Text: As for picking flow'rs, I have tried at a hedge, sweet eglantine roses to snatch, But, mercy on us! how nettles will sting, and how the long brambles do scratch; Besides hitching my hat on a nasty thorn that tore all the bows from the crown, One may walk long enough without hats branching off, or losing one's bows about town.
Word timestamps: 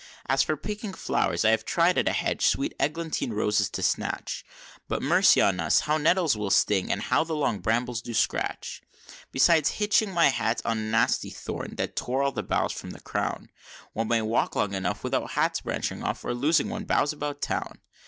As 0.27 0.41
for 0.41 0.57
picking 0.57 0.93
flow'rs, 0.93 1.45
I 1.45 1.51
have 1.51 1.63
tried 1.63 1.95
at 1.99 2.07
a 2.07 2.11
hedge, 2.11 2.43
sweet 2.47 2.73
eglantine 2.79 3.33
roses 3.33 3.69
to 3.69 3.83
snatch, 3.83 4.43
But, 4.87 5.03
mercy 5.03 5.39
on 5.41 5.59
us! 5.59 5.81
how 5.81 5.97
nettles 5.99 6.35
will 6.35 6.49
sting, 6.49 6.91
and 6.91 7.03
how 7.03 7.23
the 7.23 7.35
long 7.35 7.59
brambles 7.59 8.01
do 8.01 8.15
scratch; 8.15 8.81
Besides 9.31 9.73
hitching 9.73 10.11
my 10.11 10.29
hat 10.29 10.59
on 10.65 10.77
a 10.79 10.81
nasty 10.81 11.29
thorn 11.29 11.75
that 11.75 11.95
tore 11.95 12.23
all 12.23 12.31
the 12.31 12.41
bows 12.41 12.71
from 12.73 12.89
the 12.89 12.99
crown, 12.99 13.51
One 13.93 14.07
may 14.07 14.23
walk 14.23 14.55
long 14.55 14.73
enough 14.73 15.03
without 15.03 15.33
hats 15.33 15.61
branching 15.61 16.01
off, 16.01 16.25
or 16.25 16.33
losing 16.33 16.69
one's 16.69 16.87
bows 16.87 17.13
about 17.13 17.39
town. 17.39 17.77